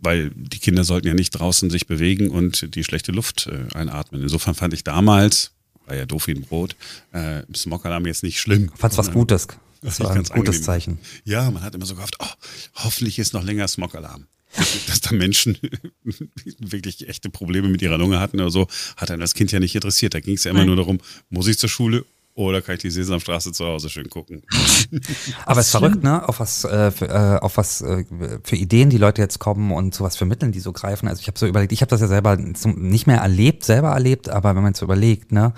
Weil 0.00 0.30
die 0.36 0.60
Kinder 0.60 0.84
sollten 0.84 1.08
ja 1.08 1.14
nicht 1.14 1.30
draußen 1.30 1.70
sich 1.70 1.88
bewegen 1.88 2.30
und 2.30 2.74
die 2.76 2.84
schlechte 2.84 3.10
Luft 3.10 3.48
äh, 3.48 3.74
einatmen. 3.76 4.22
Insofern 4.22 4.54
fand 4.54 4.72
ich 4.72 4.84
damals, 4.84 5.50
war 5.86 5.96
ja 5.96 6.06
doof 6.06 6.28
wie 6.28 6.34
ein 6.36 6.42
Brot, 6.42 6.76
äh, 7.12 7.42
Smog-Alarm 7.52 8.06
jetzt 8.06 8.22
nicht 8.22 8.38
schlimm. 8.38 8.70
Fand's 8.76 8.96
was 8.96 9.10
Gutes. 9.10 9.48
Das 9.80 9.96
Das 9.96 10.00
war 10.00 10.10
ein 10.10 10.16
ganz 10.16 10.30
gutes 10.30 10.56
angenehm. 10.56 10.62
Zeichen. 10.64 10.98
Ja, 11.24 11.50
man 11.50 11.62
hat 11.62 11.74
immer 11.74 11.86
so 11.86 11.94
gehofft, 11.94 12.16
oh, 12.20 12.26
hoffentlich 12.74 13.18
ist 13.18 13.32
noch 13.32 13.44
länger 13.44 13.68
Smog-Alarm. 13.68 14.26
Dass 14.86 15.00
da 15.02 15.12
Menschen 15.14 15.58
wirklich 16.58 17.06
echte 17.08 17.28
Probleme 17.30 17.68
mit 17.68 17.82
ihrer 17.82 17.98
Lunge 17.98 18.18
hatten 18.18 18.40
oder 18.40 18.50
so, 18.50 18.66
hat 18.96 19.10
einen 19.10 19.20
das 19.20 19.34
Kind 19.34 19.52
ja 19.52 19.60
nicht 19.60 19.74
interessiert. 19.74 20.14
Da 20.14 20.20
ging 20.20 20.34
es 20.34 20.44
ja 20.44 20.50
immer 20.50 20.60
Nein. 20.60 20.68
nur 20.68 20.76
darum, 20.76 20.98
muss 21.28 21.48
ich 21.48 21.58
zur 21.58 21.68
Schule 21.68 22.04
oder 22.38 22.62
kann 22.62 22.76
ich 22.76 22.82
die 22.82 22.90
Sesamstraße 22.90 23.50
zu 23.50 23.66
Hause 23.66 23.88
schön 23.88 24.08
gucken? 24.08 24.42
Aber 25.44 25.58
es 25.58 25.66
ist 25.66 25.72
verrückt, 25.72 26.04
ne? 26.04 26.26
Auf 26.28 26.38
was, 26.38 26.64
äh, 26.64 26.92
für, 26.92 27.08
äh, 27.08 27.38
auf 27.40 27.56
was 27.56 27.80
äh, 27.80 28.04
für 28.44 28.54
Ideen 28.54 28.90
die 28.90 28.96
Leute 28.96 29.20
jetzt 29.20 29.40
kommen 29.40 29.72
und 29.72 29.92
zu 29.92 30.04
was 30.04 30.16
für 30.16 30.24
Mitteln 30.24 30.52
die 30.52 30.60
so 30.60 30.72
greifen. 30.72 31.08
Also 31.08 31.20
ich 31.20 31.26
habe 31.26 31.36
so 31.36 31.48
überlegt, 31.48 31.72
ich 31.72 31.80
habe 31.80 31.90
das 31.90 32.00
ja 32.00 32.06
selber 32.06 32.36
nicht 32.36 33.08
mehr 33.08 33.18
erlebt, 33.18 33.64
selber 33.64 33.88
erlebt, 33.88 34.28
aber 34.28 34.54
wenn 34.54 34.62
man 34.62 34.74
so 34.74 34.84
überlegt, 34.84 35.32
ne? 35.32 35.52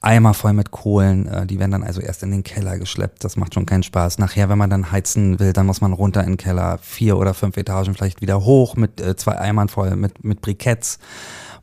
Eimer 0.00 0.32
voll 0.32 0.54
mit 0.54 0.70
Kohlen, 0.70 1.28
äh, 1.28 1.46
die 1.46 1.58
werden 1.58 1.72
dann 1.72 1.82
also 1.82 2.00
erst 2.00 2.22
in 2.22 2.30
den 2.30 2.44
Keller 2.44 2.78
geschleppt. 2.78 3.24
Das 3.24 3.36
macht 3.36 3.52
schon 3.52 3.66
keinen 3.66 3.82
Spaß. 3.82 4.18
Nachher, 4.18 4.48
wenn 4.48 4.58
man 4.58 4.70
dann 4.70 4.90
heizen 4.90 5.38
will, 5.38 5.52
dann 5.52 5.66
muss 5.66 5.82
man 5.82 5.92
runter 5.92 6.22
in 6.22 6.32
den 6.32 6.36
Keller, 6.38 6.78
vier 6.78 7.18
oder 7.18 7.34
fünf 7.34 7.58
Etagen 7.58 7.94
vielleicht 7.94 8.22
wieder 8.22 8.42
hoch 8.42 8.74
mit 8.74 9.02
äh, 9.02 9.16
zwei 9.16 9.38
Eimern 9.38 9.68
voll 9.68 9.96
mit 9.96 10.24
mit 10.24 10.40
Briketts. 10.40 10.98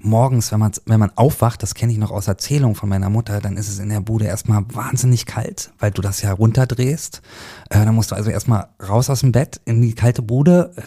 Morgens, 0.01 0.51
wenn 0.51 0.59
man 0.59 0.71
wenn 0.85 0.99
man 0.99 1.11
aufwacht, 1.15 1.61
das 1.61 1.75
kenne 1.75 1.91
ich 1.91 1.97
noch 1.97 2.11
aus 2.11 2.27
Erzählung 2.27 2.73
von 2.73 2.87
meiner 2.87 3.09
Mutter, 3.09 3.41
dann 3.41 3.57
ist 3.57 3.67
es 3.67 3.79
in 3.79 3.89
der 3.89 3.99
Bude 3.99 4.25
erstmal 4.25 4.63
wahnsinnig 4.73 5.25
kalt, 5.25 5.71
weil 5.77 5.91
du 5.91 6.01
das 6.01 6.21
ja 6.21 6.31
runterdrehst. 6.31 7.21
Äh, 7.69 7.85
dann 7.85 7.95
musst 7.95 8.11
du 8.11 8.15
also 8.15 8.29
erstmal 8.29 8.67
raus 8.87 9.09
aus 9.09 9.19
dem 9.19 9.33
Bett 9.33 9.59
in 9.65 9.81
die 9.81 9.93
kalte 9.93 10.21
Bude, 10.21 10.71
äh, 10.77 10.81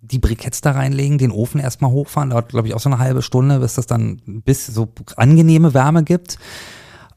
die 0.00 0.18
Briketts 0.18 0.60
da 0.62 0.72
reinlegen, 0.72 1.18
den 1.18 1.30
Ofen 1.30 1.60
erstmal 1.60 1.92
hochfahren, 1.92 2.30
dauert 2.30 2.48
glaube 2.48 2.68
ich 2.68 2.74
auch 2.74 2.80
so 2.80 2.88
eine 2.88 2.98
halbe 2.98 3.22
Stunde, 3.22 3.60
bis 3.60 3.74
das 3.74 3.86
dann 3.86 4.20
bis 4.26 4.66
so 4.66 4.92
angenehme 5.16 5.72
Wärme 5.72 6.02
gibt. 6.02 6.38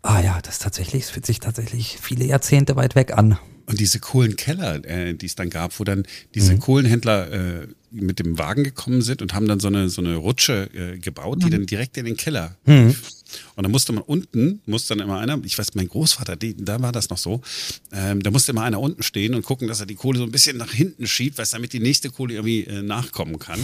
Ah 0.02 0.22
ja, 0.22 0.40
das 0.42 0.60
tatsächlich, 0.60 1.04
es 1.04 1.10
fühlt 1.10 1.26
sich 1.26 1.40
tatsächlich 1.40 1.98
viele 2.00 2.26
Jahrzehnte 2.26 2.76
weit 2.76 2.96
weg 2.96 3.18
an. 3.18 3.38
Und 3.70 3.80
diese 3.80 4.00
Kohlenkeller, 4.00 4.84
äh, 4.84 5.14
die 5.14 5.28
es 5.28 5.36
dann 5.36 5.52
gab, 5.52 5.80
wo 5.80 5.84
dann 5.84 6.04
diese 6.34 6.58
Kohlenhändler 6.58 7.62
äh, 7.62 7.68
mit 7.92 8.18
dem 8.18 8.40
Wagen 8.40 8.64
gekommen 8.64 9.04
sind 9.04 9.22
und 9.22 9.36
haben 9.36 9.48
dann 9.48 9.60
so 9.60 9.68
eine, 9.68 9.90
so 9.90 10.02
eine 10.02 10.16
Rutsche 10.16 10.70
äh, 10.74 10.98
gebaut, 10.98 11.44
die 11.44 11.52
dann 11.52 11.68
direkt 11.68 11.96
in 11.98 12.06
den 12.06 12.18
Keller 12.18 12.58
lief. 12.88 13.04
Und 13.56 13.64
dann 13.64 13.72
musste 13.72 13.94
man 13.94 14.04
unten, 14.04 14.60
musste 14.66 14.96
dann 14.96 15.06
immer 15.06 15.20
einer, 15.20 15.40
ich 15.46 15.56
weiß, 15.56 15.76
mein 15.76 15.88
Großvater, 15.88 16.36
die, 16.36 16.58
da 16.58 16.82
war 16.82 16.92
das 16.92 17.12
noch 17.12 17.20
so, 17.20 17.42
ähm, 17.92 18.24
da 18.24 18.32
musste 18.32 18.54
immer 18.54 18.64
einer 18.64 18.80
unten 18.80 19.04
stehen 19.04 19.36
und 19.36 19.44
gucken, 19.46 19.68
dass 19.68 19.80
er 19.80 19.86
die 19.86 19.94
Kohle 19.94 20.18
so 20.18 20.24
ein 20.24 20.32
bisschen 20.32 20.58
nach 20.58 20.72
hinten 20.72 21.06
schiebt, 21.06 21.38
weil 21.38 21.46
damit 21.52 21.72
die 21.72 21.80
nächste 21.80 22.10
Kohle 22.10 22.34
irgendwie 22.34 22.64
äh, 22.64 22.82
nachkommen 22.82 23.38
kann. 23.38 23.64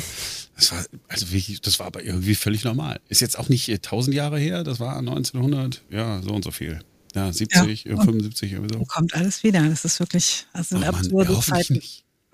Das 0.56 0.72
war, 0.72 0.86
also 1.08 1.32
wirklich, 1.32 1.62
das 1.62 1.80
war 1.80 1.88
aber 1.88 2.04
irgendwie 2.04 2.36
völlig 2.36 2.64
normal. 2.64 3.00
Ist 3.10 3.22
jetzt 3.22 3.40
auch 3.40 3.50
nicht 3.50 3.70
äh, 3.70 3.76
1000 3.76 4.16
Jahre 4.16 4.38
her, 4.38 4.64
das 4.64 4.80
war 4.80 4.98
1900, 4.98 5.82
ja, 5.90 6.22
so 6.22 6.30
und 6.30 6.44
so 6.44 6.52
viel. 6.52 6.82
Ja, 7.16 7.32
70, 7.32 7.86
äh, 7.86 7.96
75, 7.96 8.52
irgendwie 8.52 8.74
so. 8.74 8.86
Kommt 8.86 9.14
alles 9.16 9.44
wieder. 9.44 9.68
Das 9.68 9.86
ist 9.86 10.00
wirklich, 10.00 10.46
das 10.54 10.70
sind 10.70 10.80
Oh 10.80 10.82
Mann, 10.82 10.96
absurde 10.96 11.34
ja, 11.34 11.40
Zeiten. 11.40 11.82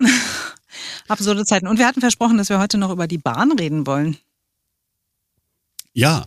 Absurde 1.08 1.44
Zeiten. 1.44 1.66
Und 1.68 1.78
wir 1.78 1.86
hatten 1.86 2.00
versprochen, 2.00 2.38
dass 2.38 2.48
wir 2.48 2.58
heute 2.58 2.78
noch 2.78 2.90
über 2.90 3.06
die 3.06 3.18
Bahn 3.18 3.52
reden 3.52 3.86
wollen. 3.86 4.16
Ja, 5.92 6.24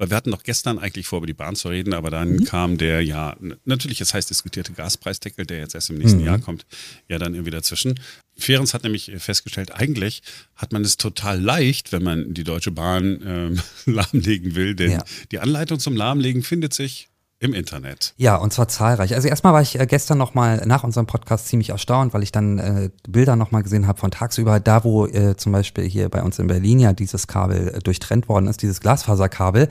weil 0.00 0.08
wir 0.08 0.16
hatten 0.16 0.30
noch 0.30 0.44
gestern 0.44 0.78
eigentlich 0.78 1.06
vor, 1.06 1.18
über 1.18 1.26
die 1.26 1.34
Bahn 1.34 1.56
zu 1.56 1.68
reden, 1.68 1.92
aber 1.92 2.10
dann 2.10 2.36
mhm. 2.36 2.44
kam 2.44 2.78
der 2.78 3.02
ja, 3.02 3.36
natürlich 3.66 3.98
das 3.98 4.14
heißt 4.14 4.30
diskutierte 4.30 4.72
Gaspreisdeckel, 4.72 5.44
der 5.44 5.58
jetzt 5.58 5.74
erst 5.74 5.90
im 5.90 5.98
nächsten 5.98 6.20
mhm. 6.20 6.26
Jahr 6.26 6.38
kommt, 6.38 6.64
ja 7.06 7.18
dann 7.18 7.34
irgendwie 7.34 7.50
dazwischen. 7.50 8.00
Ferenc 8.38 8.72
hat 8.72 8.84
nämlich 8.84 9.12
festgestellt, 9.18 9.72
eigentlich 9.72 10.22
hat 10.56 10.72
man 10.72 10.82
es 10.82 10.96
total 10.96 11.38
leicht, 11.38 11.92
wenn 11.92 12.02
man 12.02 12.32
die 12.32 12.44
Deutsche 12.44 12.70
Bahn 12.70 13.20
ähm, 13.26 13.60
lahmlegen 13.84 14.54
will, 14.54 14.74
denn 14.74 14.92
ja. 14.92 15.04
die 15.32 15.40
Anleitung 15.40 15.78
zum 15.78 15.96
Lahmlegen 15.96 16.42
findet 16.42 16.72
sich 16.72 17.09
im 17.40 17.54
Internet. 17.54 18.12
Ja, 18.18 18.36
und 18.36 18.52
zwar 18.52 18.68
zahlreich. 18.68 19.14
Also 19.14 19.26
erstmal 19.26 19.54
war 19.54 19.62
ich 19.62 19.80
äh, 19.80 19.86
gestern 19.86 20.18
nochmal 20.18 20.62
nach 20.66 20.84
unserem 20.84 21.06
Podcast 21.06 21.48
ziemlich 21.48 21.70
erstaunt, 21.70 22.12
weil 22.12 22.22
ich 22.22 22.32
dann 22.32 22.58
äh, 22.58 22.90
Bilder 23.08 23.34
nochmal 23.34 23.62
gesehen 23.62 23.86
habe 23.86 23.98
von 23.98 24.10
tagsüber, 24.10 24.60
da 24.60 24.84
wo 24.84 25.06
äh, 25.06 25.36
zum 25.36 25.52
Beispiel 25.52 25.84
hier 25.84 26.10
bei 26.10 26.22
uns 26.22 26.38
in 26.38 26.48
Berlin 26.48 26.78
ja 26.78 26.92
dieses 26.92 27.26
Kabel 27.26 27.68
äh, 27.68 27.78
durchtrennt 27.78 28.28
worden 28.28 28.46
ist, 28.46 28.60
dieses 28.60 28.80
Glasfaserkabel. 28.80 29.70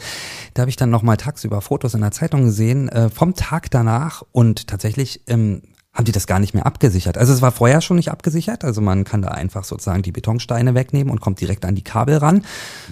Da 0.56 0.62
habe 0.64 0.70
ich 0.72 0.78
dann 0.78 0.90
nochmal 0.90 1.18
tagsüber 1.18 1.62
Fotos 1.62 1.94
in 1.94 2.02
der 2.02 2.12
Zeitung 2.12 2.46
gesehen 2.46 2.90
äh, 2.90 3.10
vom 3.10 3.36
Tag 3.36 3.70
danach 3.70 4.24
und 4.32 4.68
tatsächlich 4.68 5.22
ähm, 5.28 5.62
haben 5.94 6.06
die 6.06 6.12
das 6.12 6.28
gar 6.28 6.40
nicht 6.40 6.54
mehr 6.54 6.66
abgesichert. 6.66 7.18
Also 7.18 7.34
es 7.34 7.42
war 7.42 7.52
vorher 7.52 7.82
schon 7.82 7.98
nicht 7.98 8.10
abgesichert, 8.10 8.64
also 8.64 8.80
man 8.80 9.04
kann 9.04 9.22
da 9.22 9.30
einfach 9.30 9.64
sozusagen 9.64 10.02
die 10.02 10.12
Betonsteine 10.12 10.74
wegnehmen 10.74 11.12
und 11.12 11.20
kommt 11.20 11.42
direkt 11.42 11.66
an 11.66 11.76
die 11.76 11.84
Kabel 11.84 12.18
ran. 12.18 12.46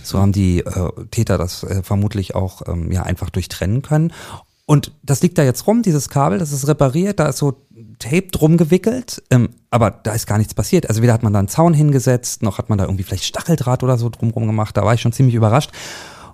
So 0.03 0.19
haben 0.19 0.33
die 0.33 0.59
äh, 0.59 0.91
Täter 1.09 1.37
das 1.37 1.63
äh, 1.63 1.83
vermutlich 1.83 2.35
auch 2.35 2.63
ähm, 2.67 2.91
ja 2.91 3.03
einfach 3.03 3.29
durchtrennen 3.29 3.81
können. 3.81 4.11
Und 4.69 4.91
das 5.01 5.21
liegt 5.21 5.37
da 5.37 5.43
jetzt 5.43 5.65
rum, 5.65 5.81
dieses 5.81 6.09
Kabel, 6.09 6.39
das 6.39 6.51
ist 6.51 6.67
repariert, 6.67 7.21
da 7.21 7.27
ist 7.27 7.37
so 7.37 7.55
Tape 7.99 8.27
drum 8.33 8.57
gewickelt, 8.57 9.23
ähm, 9.31 9.49
aber 9.71 9.91
da 9.91 10.11
ist 10.11 10.27
gar 10.27 10.37
nichts 10.37 10.53
passiert. 10.53 10.89
Also 10.89 11.01
weder 11.01 11.13
hat 11.13 11.23
man 11.23 11.31
da 11.31 11.39
einen 11.39 11.47
Zaun 11.47 11.73
hingesetzt, 11.73 12.43
noch 12.43 12.57
hat 12.57 12.67
man 12.67 12.77
da 12.77 12.83
irgendwie 12.83 13.03
vielleicht 13.03 13.23
Stacheldraht 13.23 13.81
oder 13.81 13.97
so 13.97 14.09
drumrum 14.09 14.45
gemacht, 14.45 14.75
da 14.75 14.83
war 14.83 14.93
ich 14.93 14.99
schon 14.99 15.13
ziemlich 15.13 15.35
überrascht. 15.35 15.71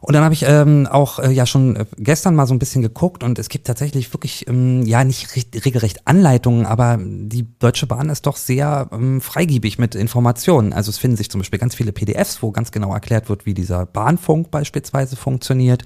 Und 0.04 0.16
dann 0.16 0.24
habe 0.26 0.34
ich 0.34 0.44
ähm, 0.46 0.86
auch 0.86 1.20
äh, 1.20 1.32
ja 1.32 1.46
schon 1.46 1.78
äh, 1.78 1.86
gestern 1.98 2.36
mal 2.36 2.46
so 2.46 2.54
ein 2.54 2.60
bisschen 2.60 2.82
geguckt 2.82 3.24
und 3.24 3.40
es 3.40 3.48
gibt 3.48 3.66
tatsächlich 3.66 4.14
wirklich, 4.14 4.46
ähm, 4.50 4.84
ja 4.84 5.06
nicht 5.06 5.34
regelrecht 5.64 6.06
Anleitungen, 6.06 6.66
aber 6.66 7.00
die 7.02 7.48
Deutsche 7.60 7.88
Bahn 7.88 8.10
ist 8.10 8.26
doch 8.26 8.36
sehr 8.36 8.90
ähm, 8.92 9.22
freigiebig 9.22 9.80
mit 9.80 9.96
Informationen. 9.96 10.74
Also 10.74 10.90
es 10.90 10.98
finden 10.98 11.16
sich 11.16 11.32
zum 11.32 11.40
Beispiel 11.40 11.58
ganz 11.58 11.74
viele 11.74 11.94
PDFs, 11.94 12.44
wo 12.44 12.52
ganz 12.52 12.74
genau 12.74 12.94
erklärt 12.94 13.30
wird, 13.30 13.46
wie 13.46 13.54
dieser 13.54 13.86
Bahnfunk 13.86 14.52
beispielsweise 14.52 15.16
funktioniert. 15.16 15.86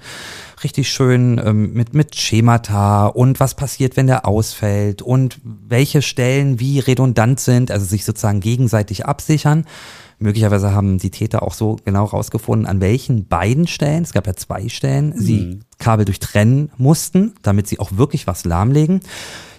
Richtig 0.64 0.90
schön 0.90 1.40
ähm, 1.44 1.72
mit, 1.72 1.94
mit 1.94 2.16
Schemata 2.16 3.06
und 3.06 3.38
was 3.38 3.54
passiert, 3.54 3.96
wenn 3.96 4.08
der 4.08 4.26
ausfällt 4.26 5.00
und 5.00 5.38
welche 5.44 6.02
Stellen 6.02 6.58
wie 6.58 6.80
redundant 6.80 7.38
sind, 7.38 7.70
also 7.70 7.86
sich 7.86 8.04
sozusagen 8.04 8.40
gegenseitig 8.40 9.06
absichern. 9.06 9.64
Möglicherweise 10.18 10.72
haben 10.72 10.98
die 10.98 11.10
Täter 11.10 11.42
auch 11.42 11.54
so 11.54 11.76
genau 11.84 12.04
rausgefunden, 12.04 12.66
an 12.66 12.80
welchen 12.80 13.28
beiden 13.28 13.66
Stellen, 13.68 14.02
es 14.02 14.12
gab 14.12 14.26
ja 14.26 14.34
zwei 14.34 14.68
Stellen, 14.68 15.10
mhm. 15.10 15.20
sie 15.20 15.60
Kabel 15.78 16.04
durchtrennen 16.04 16.70
mussten, 16.76 17.34
damit 17.42 17.68
sie 17.68 17.78
auch 17.78 17.92
wirklich 17.92 18.26
was 18.26 18.44
lahmlegen. 18.44 19.00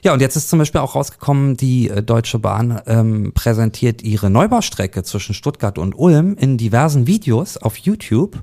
Ja, 0.03 0.13
und 0.13 0.21
jetzt 0.21 0.35
ist 0.35 0.49
zum 0.49 0.59
Beispiel 0.59 0.81
auch 0.81 0.95
rausgekommen, 0.95 1.57
die 1.57 1.89
äh, 1.89 2.03
Deutsche 2.03 2.39
Bahn 2.39 2.81
ähm, 2.87 3.31
präsentiert 3.33 4.01
ihre 4.01 4.29
Neubaustrecke 4.29 5.03
zwischen 5.03 5.33
Stuttgart 5.33 5.77
und 5.77 5.97
Ulm 5.97 6.35
in 6.35 6.57
diversen 6.57 7.07
Videos 7.07 7.57
auf 7.57 7.77
YouTube 7.77 8.41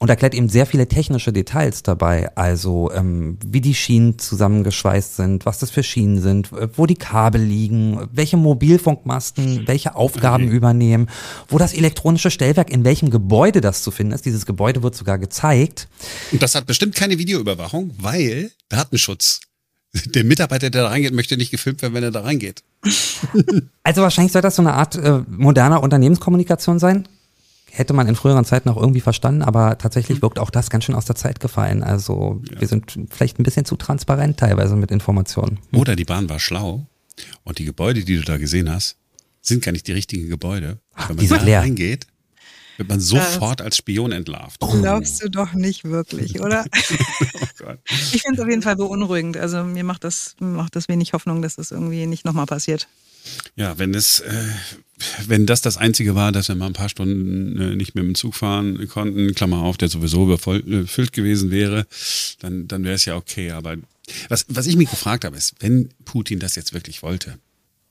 und 0.00 0.08
erklärt 0.08 0.34
eben 0.34 0.48
sehr 0.48 0.66
viele 0.66 0.88
technische 0.88 1.32
Details 1.32 1.82
dabei, 1.82 2.34
also 2.36 2.90
ähm, 2.92 3.38
wie 3.46 3.60
die 3.60 3.74
Schienen 3.74 4.18
zusammengeschweißt 4.18 5.16
sind, 5.16 5.46
was 5.46 5.60
das 5.60 5.70
für 5.70 5.82
Schienen 5.82 6.20
sind, 6.20 6.50
wo 6.76 6.86
die 6.86 6.96
Kabel 6.96 7.42
liegen, 7.42 8.08
welche 8.12 8.36
Mobilfunkmasten 8.36 9.66
welche 9.66 9.94
Aufgaben 9.94 10.46
okay. 10.46 10.56
übernehmen, 10.56 11.08
wo 11.48 11.58
das 11.58 11.74
elektronische 11.74 12.30
Stellwerk 12.30 12.70
in 12.70 12.84
welchem 12.84 13.10
Gebäude 13.10 13.60
das 13.60 13.82
zu 13.82 13.90
finden 13.90 14.12
ist. 14.12 14.26
Dieses 14.26 14.46
Gebäude 14.46 14.82
wird 14.82 14.94
sogar 14.94 15.18
gezeigt. 15.18 15.88
Und 16.32 16.42
das 16.42 16.54
hat 16.54 16.66
bestimmt 16.66 16.94
keine 16.94 17.18
Videoüberwachung, 17.18 17.92
weil 17.98 18.50
Datenschutz. 18.68 19.40
Der 20.06 20.24
Mitarbeiter, 20.24 20.70
der 20.70 20.82
da 20.82 20.88
reingeht, 20.88 21.14
möchte 21.14 21.36
nicht 21.36 21.52
gefilmt 21.52 21.80
werden, 21.80 21.94
wenn 21.94 22.02
er 22.02 22.10
da 22.10 22.22
reingeht. 22.22 22.62
Also 23.86 24.00
wahrscheinlich 24.00 24.32
soll 24.32 24.40
das 24.40 24.56
so 24.56 24.62
eine 24.62 24.72
Art 24.72 24.96
äh, 24.96 25.20
moderner 25.28 25.82
Unternehmenskommunikation 25.82 26.78
sein 26.78 27.06
hätte 27.76 27.92
man 27.92 28.06
in 28.06 28.14
früheren 28.14 28.44
Zeiten 28.44 28.68
auch 28.68 28.76
irgendwie 28.76 29.00
verstanden, 29.00 29.42
aber 29.42 29.76
tatsächlich 29.78 30.22
wirkt 30.22 30.38
auch 30.38 30.50
das 30.50 30.70
ganz 30.70 30.84
schön 30.84 30.94
aus 30.94 31.06
der 31.06 31.16
Zeit 31.16 31.40
gefallen. 31.40 31.82
Also 31.82 32.40
ja. 32.50 32.60
wir 32.60 32.68
sind 32.68 32.98
vielleicht 33.10 33.38
ein 33.38 33.42
bisschen 33.42 33.64
zu 33.64 33.76
transparent 33.76 34.38
teilweise 34.38 34.76
mit 34.76 34.90
Informationen. 34.90 35.58
Oder 35.72 35.96
die 35.96 36.04
Bahn 36.04 36.28
war 36.28 36.38
schlau 36.38 36.86
und 37.42 37.58
die 37.58 37.64
Gebäude, 37.64 38.04
die 38.04 38.16
du 38.16 38.22
da 38.22 38.36
gesehen 38.36 38.70
hast, 38.70 38.96
sind 39.40 39.62
gar 39.64 39.72
nicht 39.72 39.86
die 39.88 39.92
richtigen 39.92 40.28
Gebäude. 40.28 40.78
Ach, 40.94 41.08
Wenn 41.08 41.16
man 41.16 41.28
da 41.28 41.42
leer. 41.42 41.60
reingeht, 41.60 42.06
wird 42.76 42.88
man 42.88 43.00
sofort 43.00 43.60
als 43.60 43.76
Spion 43.76 44.12
entlarvt. 44.12 44.60
Glaubst 44.60 45.22
du 45.22 45.28
doch 45.28 45.52
nicht 45.52 45.84
wirklich, 45.84 46.40
oder? 46.40 46.64
oh 47.66 47.72
ich 47.88 48.22
finde 48.22 48.34
es 48.34 48.40
auf 48.40 48.48
jeden 48.48 48.62
Fall 48.62 48.76
beunruhigend. 48.76 49.36
Also 49.36 49.64
mir 49.64 49.84
macht 49.84 50.04
das, 50.04 50.36
macht 50.38 50.76
das 50.76 50.88
wenig 50.88 51.12
Hoffnung, 51.12 51.42
dass 51.42 51.56
das 51.56 51.72
irgendwie 51.72 52.06
nicht 52.06 52.24
nochmal 52.24 52.46
passiert. 52.46 52.88
Ja, 53.56 53.78
wenn 53.78 53.94
es, 53.94 54.20
äh, 54.20 54.44
wenn 55.26 55.46
das 55.46 55.62
das 55.62 55.76
Einzige 55.76 56.14
war, 56.14 56.32
dass 56.32 56.48
wir 56.48 56.54
mal 56.54 56.66
ein 56.66 56.72
paar 56.72 56.88
Stunden 56.88 57.60
äh, 57.60 57.76
nicht 57.76 57.94
mit 57.94 58.04
dem 58.04 58.14
Zug 58.14 58.34
fahren 58.34 58.86
konnten, 58.88 59.34
Klammer 59.34 59.58
auf, 59.58 59.76
der 59.76 59.88
sowieso 59.88 60.24
überfüllt 60.24 61.12
gewesen 61.12 61.50
wäre, 61.50 61.86
dann, 62.40 62.68
dann 62.68 62.84
wäre 62.84 62.94
es 62.94 63.04
ja 63.04 63.16
okay. 63.16 63.52
Aber 63.52 63.76
was, 64.28 64.46
was 64.48 64.66
ich 64.66 64.76
mich 64.76 64.90
gefragt 64.90 65.24
habe, 65.24 65.36
ist, 65.36 65.54
wenn 65.60 65.88
Putin 66.04 66.38
das 66.38 66.56
jetzt 66.56 66.72
wirklich 66.72 67.02
wollte, 67.02 67.38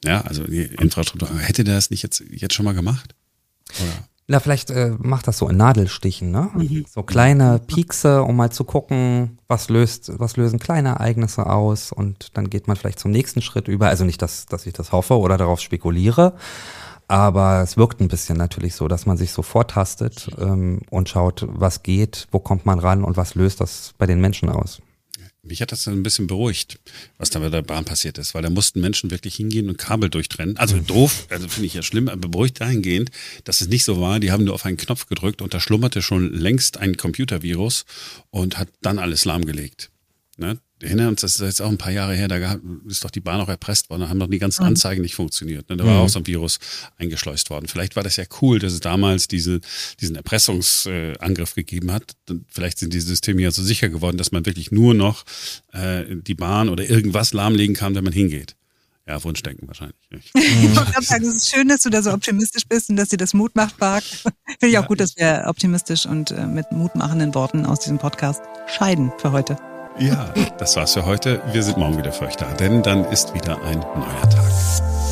ja, 0.03 0.21
also 0.21 0.43
die 0.43 0.63
Infrastruktur, 0.63 1.37
hätte 1.39 1.63
der 1.63 1.75
das 1.75 1.89
nicht 1.89 2.03
jetzt, 2.03 2.23
jetzt 2.29 2.53
schon 2.53 2.65
mal 2.65 2.73
gemacht? 2.73 3.15
Oder? 3.81 4.09
Na, 4.27 4.39
vielleicht 4.39 4.69
äh, 4.71 4.91
macht 4.99 5.27
das 5.27 5.37
so 5.37 5.49
in 5.49 5.57
Nadelstichen, 5.57 6.31
ne? 6.31 6.49
Mhm. 6.53 6.85
So 6.89 7.03
kleine 7.03 7.59
Piekse, 7.59 8.23
um 8.23 8.37
mal 8.37 8.51
zu 8.51 8.63
gucken, 8.63 9.37
was 9.49 9.67
löst, 9.67 10.13
was 10.17 10.37
lösen 10.37 10.59
kleine 10.59 10.89
Ereignisse 10.89 11.45
aus 11.47 11.91
und 11.91 12.37
dann 12.37 12.49
geht 12.49 12.67
man 12.67 12.77
vielleicht 12.77 12.99
zum 12.99 13.11
nächsten 13.11 13.41
Schritt 13.41 13.67
über. 13.67 13.87
Also 13.87 14.05
nicht, 14.05 14.21
dass, 14.21 14.45
dass 14.45 14.65
ich 14.65 14.73
das 14.73 14.93
hoffe 14.93 15.17
oder 15.17 15.37
darauf 15.37 15.59
spekuliere, 15.59 16.35
aber 17.09 17.61
es 17.61 17.75
wirkt 17.75 17.99
ein 17.99 18.07
bisschen 18.07 18.37
natürlich 18.37 18.75
so, 18.75 18.87
dass 18.87 19.05
man 19.05 19.17
sich 19.17 19.33
so 19.33 19.41
vortastet 19.41 20.29
ähm, 20.39 20.79
und 20.89 21.09
schaut, 21.09 21.45
was 21.49 21.83
geht, 21.83 22.27
wo 22.31 22.39
kommt 22.39 22.65
man 22.65 22.79
ran 22.79 23.03
und 23.03 23.17
was 23.17 23.35
löst 23.35 23.59
das 23.59 23.93
bei 23.97 24.05
den 24.05 24.21
Menschen 24.21 24.49
aus. 24.49 24.81
Mich 25.45 25.61
hat 25.61 25.73
das 25.73 25.83
dann 25.83 25.95
ein 25.95 26.03
bisschen 26.03 26.27
beruhigt, 26.27 26.79
was 27.17 27.29
da 27.29 27.39
bei 27.39 27.49
der 27.49 27.61
Bahn 27.61 27.83
passiert 27.83 28.17
ist, 28.17 28.33
weil 28.33 28.41
da 28.41 28.49
mussten 28.49 28.79
Menschen 28.79 29.11
wirklich 29.11 29.35
hingehen 29.35 29.67
und 29.67 29.77
Kabel 29.77 30.09
durchtrennen. 30.09 30.55
Also 30.55 30.79
doof, 30.79 31.27
also 31.29 31.49
finde 31.49 31.67
ich 31.67 31.73
ja 31.73 31.83
schlimm, 31.83 32.07
aber 32.07 32.29
beruhigt 32.29 32.61
dahingehend, 32.61 33.11
dass 33.43 33.59
es 33.59 33.67
nicht 33.67 33.83
so 33.83 33.99
war. 33.99 34.21
Die 34.21 34.31
haben 34.31 34.45
nur 34.45 34.53
auf 34.53 34.65
einen 34.65 34.77
Knopf 34.77 35.07
gedrückt 35.07 35.41
und 35.41 35.53
da 35.53 35.59
schlummerte 35.59 36.01
schon 36.01 36.33
längst 36.33 36.77
ein 36.77 36.95
Computervirus 36.95 37.83
und 38.29 38.57
hat 38.57 38.69
dann 38.81 38.99
alles 38.99 39.25
lahmgelegt. 39.25 39.91
Ne? 40.37 40.59
Erinnern 40.81 41.09
uns, 41.09 41.21
das 41.21 41.35
ist 41.35 41.41
jetzt 41.41 41.61
auch 41.61 41.69
ein 41.69 41.77
paar 41.77 41.91
Jahre 41.91 42.15
her, 42.15 42.27
da 42.27 42.59
ist 42.87 43.03
doch 43.03 43.11
die 43.11 43.19
Bahn 43.19 43.39
auch 43.39 43.49
erpresst 43.49 43.89
worden, 43.89 44.01
da 44.01 44.09
haben 44.09 44.19
doch 44.19 44.29
die 44.29 44.39
ganzen 44.39 44.63
mhm. 44.63 44.69
Anzeigen 44.69 45.01
nicht 45.01 45.15
funktioniert. 45.15 45.69
Ne? 45.69 45.77
Da 45.77 45.85
war 45.85 45.93
mhm. 45.93 45.99
auch 45.99 46.09
so 46.09 46.19
ein 46.19 46.27
Virus 46.27 46.59
eingeschleust 46.97 47.49
worden. 47.49 47.67
Vielleicht 47.67 47.95
war 47.95 48.03
das 48.03 48.17
ja 48.17 48.25
cool, 48.41 48.59
dass 48.59 48.73
es 48.73 48.79
damals 48.79 49.27
diese, 49.27 49.61
diesen 50.01 50.15
Erpressungsangriff 50.15 51.55
gegeben 51.55 51.91
hat. 51.91 52.15
Vielleicht 52.49 52.79
sind 52.79 52.93
die 52.93 53.01
Systeme 53.01 53.41
ja 53.41 53.51
so 53.51 53.63
sicher 53.63 53.89
geworden, 53.89 54.17
dass 54.17 54.31
man 54.31 54.45
wirklich 54.45 54.71
nur 54.71 54.93
noch 54.93 55.23
äh, 55.71 56.03
die 56.09 56.35
Bahn 56.35 56.69
oder 56.69 56.89
irgendwas 56.89 57.33
lahmlegen 57.33 57.75
kann, 57.75 57.95
wenn 57.95 58.03
man 58.03 58.13
hingeht. 58.13 58.55
Ja, 59.07 59.21
Wunschdenken 59.23 59.67
wahrscheinlich. 59.67 59.97
Ich 60.33 60.75
wollte 60.75 60.91
gerade 60.91 61.05
sagen, 61.05 61.25
es 61.25 61.35
ist 61.35 61.49
schön, 61.49 61.67
dass 61.67 61.81
du 61.81 61.89
da 61.89 62.01
so 62.01 62.11
optimistisch 62.11 62.63
bist 62.67 62.89
und 62.89 62.95
dass 62.95 63.09
dir 63.09 63.17
das 63.17 63.33
Mut 63.33 63.55
macht, 63.55 63.77
Park. 63.77 64.03
Finde 64.03 64.67
ich 64.67 64.73
ja. 64.73 64.83
auch 64.83 64.87
gut, 64.87 64.99
dass 64.99 65.17
wir 65.17 65.45
optimistisch 65.47 66.05
und 66.05 66.31
äh, 66.31 66.47
mit 66.47 66.71
mutmachenden 66.71 67.35
Worten 67.35 67.65
aus 67.65 67.81
diesem 67.81 67.97
Podcast 67.97 68.41
scheiden 68.67 69.11
für 69.17 69.31
heute. 69.31 69.57
Ja, 69.99 70.33
das 70.57 70.75
war's 70.75 70.93
für 70.93 71.05
heute. 71.05 71.41
Wir 71.51 71.61
sind 71.61 71.77
morgen 71.77 71.97
wieder 71.97 72.11
für 72.11 72.25
euch 72.25 72.35
da, 72.35 72.51
denn 72.53 72.81
dann 72.81 73.05
ist 73.05 73.33
wieder 73.35 73.61
ein 73.63 73.79
neuer 73.79 74.29
Tag. 74.29 75.02